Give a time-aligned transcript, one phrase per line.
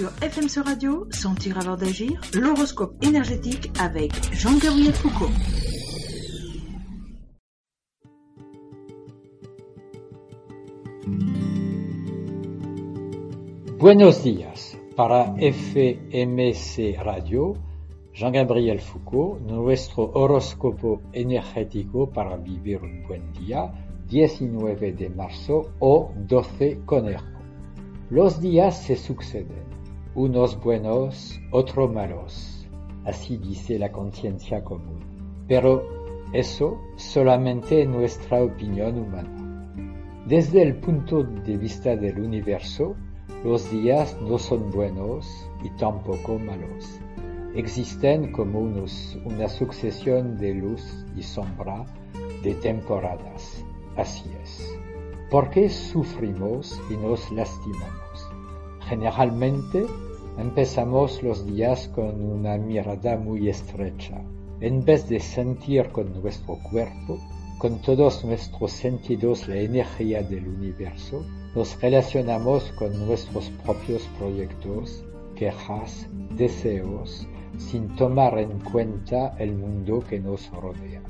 [0.00, 5.30] Sur FMC Radio, Sentir avant d'agir, l'horoscope énergétique avec Jean-Gabriel Foucault.
[13.78, 14.78] Buenos días.
[14.96, 17.56] Para FMC Radio,
[18.14, 23.70] Jean-Gabriel Foucault, nuestro horóscopo energético para vivir un buen día,
[24.08, 27.39] 19 de marzo o 12 conejo.
[28.10, 29.62] Los días se suceden,
[30.16, 32.66] unos buenos, otros malos,
[33.04, 34.98] así dice la conciencia común.
[35.46, 35.86] Pero
[36.32, 39.76] eso solamente es nuestra opinión humana.
[40.26, 42.96] Desde el punto de vista del universo,
[43.44, 46.98] los días no son buenos y tampoco malos.
[47.54, 51.86] Existen como unos, una sucesión de luz y sombra
[52.42, 53.64] de temporadas.
[53.96, 54.80] Así es.
[55.30, 58.28] ¿Por qué sufrimos y nos lastimamos?
[58.80, 59.86] Generalmente
[60.36, 64.20] empezamos los días con una mirada muy estrecha.
[64.60, 67.20] En vez de sentir con nuestro cuerpo,
[67.58, 75.04] con todos nuestros sentidos la energía del universo, nos relacionamos con nuestros propios proyectos,
[75.36, 81.02] quejas, deseos, sin tomar en cuenta el mundo que nos rodea.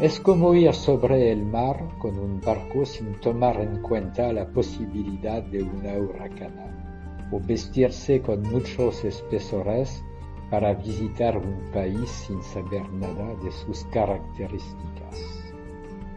[0.00, 5.42] Es como ir sobre el mar con un barco sin tomar en cuenta la posibilidad
[5.42, 10.04] de una huracana, o vestirse con muchos espesores
[10.50, 15.52] para visitar un país sin saber nada de sus características.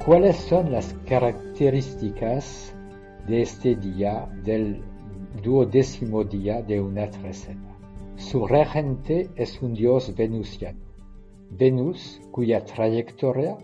[0.05, 2.75] ¿Cuáles son las características
[3.27, 4.83] de este día, del
[5.41, 7.75] duodécimo día de una trecena?
[8.15, 10.79] Su regente es un dios venusiano.
[11.49, 13.57] Venus, cuya trayectoria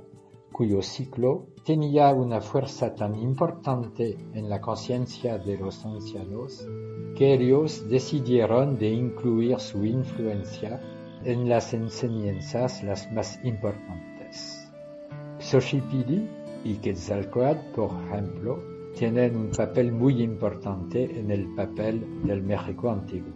[0.57, 6.67] cuyo ciclo tenía una fuerza tan importante en la conciencia de los ancianos
[7.15, 10.81] que ellos decidieron de incluir su influencia
[11.23, 14.67] en las enseñanzas las más importantes.
[15.37, 16.27] Xochipilli
[16.63, 18.63] y Quetzalcoatl, por ejemplo,
[18.97, 23.33] tienen un papel muy importante en el papel del México antiguo.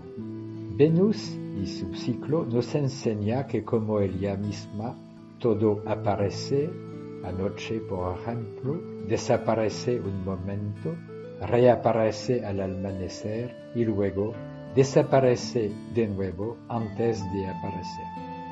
[0.76, 4.98] Venus y su ciclo nos enseña que como ella misma,
[5.38, 6.91] todo aparece
[7.24, 10.96] Anoche, por ejemplo, desaparece un momento,
[11.42, 14.34] reaparece al amanecer y luego
[14.76, 18.06] desaparece de nuevo antes de aparecer.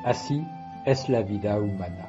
[0.04, 0.46] Así
[0.86, 2.08] es la vida humana.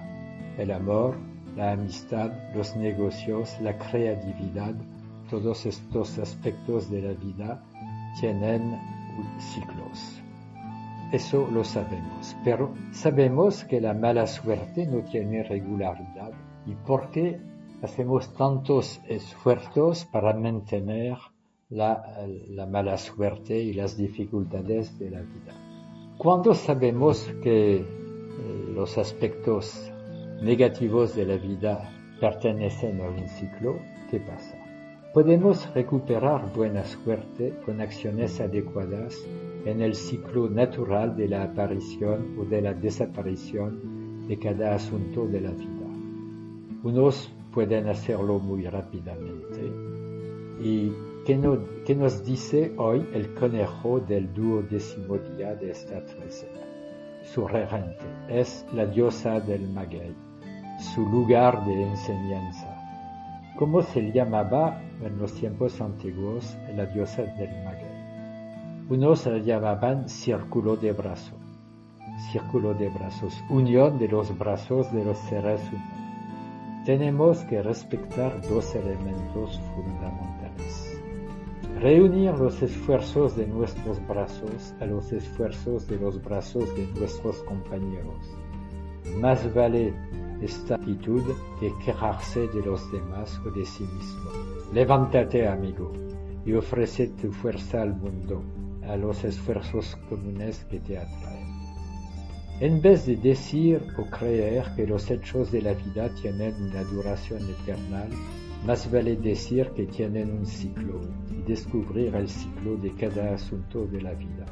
[0.57, 1.17] El amor,
[1.55, 4.75] la amistad, los negocios, la creatividad,
[5.29, 7.63] todos estos aspectos de la vida
[8.19, 8.79] tienen
[9.39, 10.21] ciclos.
[11.11, 16.31] Eso lo sabemos, pero sabemos que la mala suerte no tiene regularidad
[16.65, 17.39] y por qué
[17.81, 21.17] hacemos tantos esfuerzos para mantener
[21.69, 26.15] la, mala suerte y las dificultades de la vida.
[26.17, 27.85] Cuando sabemos que eh,
[28.73, 29.91] los aspectos
[30.41, 31.89] negativos de la vida
[32.19, 33.79] pertenecen a un ciclo,
[34.09, 34.57] ¿qué pasa?
[35.13, 39.27] Podemos recuperar buena suerte con acciones adecuadas
[39.65, 45.41] en el ciclo natural de la aparición o de la desaparición de cada asunto de
[45.41, 45.80] la vida.
[46.83, 49.71] Unos pueden hacerlo muy rápidamente.
[50.63, 50.91] ¿Y
[51.27, 56.61] qué, nos dice hoy el conejo del duodécimo día de esta trecena?
[57.21, 60.15] Su regente es la diosa del maguey,
[60.95, 62.75] su lugar de enseñanza.
[63.59, 68.87] ¿Cómo se llamaba en los tiempos antiguos la diosa del maguey?
[68.89, 71.37] Unos la llamaban círculo de brazos,
[72.31, 76.10] círculo de brazos, unión de los brazos de los seres humanos
[76.85, 80.99] tenemos que respetar dos elementos fundamentales.
[81.79, 88.35] Reunir los esfuerzos de nuestros brazos a los esfuerzos de los brazos de nuestros compañeros.
[89.19, 89.93] Más vale
[90.41, 91.23] esta actitud
[91.59, 94.31] que quejarse de los demás o de sí mismo.
[94.73, 95.91] Levántate, amigo,
[96.45, 98.41] y ofrece tu fuerza al mundo,
[98.87, 101.50] a los esfuerzos comunes que te atraen.
[102.61, 107.41] En vez de decir o creer que los hechos de la vida tienen una duración
[107.49, 108.05] eterna,
[108.67, 114.03] más vale decir que tienen un ciclo y descubrir el ciclo de cada asunto de
[114.03, 114.45] la vida.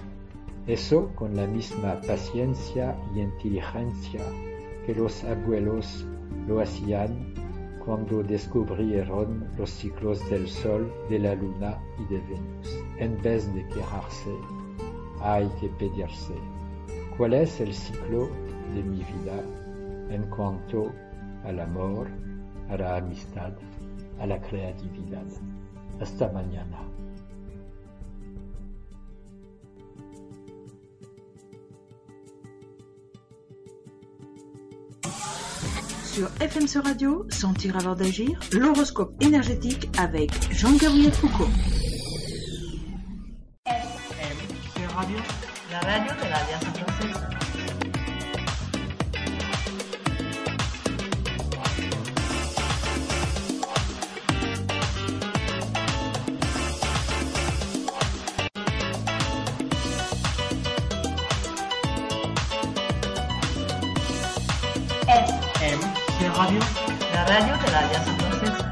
[0.66, 4.22] Eso con la misma paciencia y inteligencia
[4.88, 6.04] que los abuelos
[6.48, 7.36] lo hacían
[7.86, 12.80] cuando descubrieron los ciclos del Sol, de la Luna y de Venus.
[12.98, 14.32] En vez de quejarse,
[15.22, 16.34] hay que pedirse,
[17.20, 18.30] ¿cuál es el ciclo
[18.74, 19.44] de mi vida
[20.10, 20.94] en cuanto
[21.44, 22.08] al amor,
[22.70, 23.52] a la amistad,
[24.22, 25.26] a la creatividad?
[26.00, 26.80] Hasta mañana.
[36.06, 41.52] Sur FMC Radio, Sentir avant d'agir, l'horoscope énergétique avec Jean-Gabriel Foucault.
[43.66, 45.18] FMC Radio,
[45.70, 46.89] la radio de
[65.10, 65.92] l'Alianza Francesa.
[66.20, 66.60] FM Radio,
[67.14, 68.69] la radio de l'Alianza Francesa.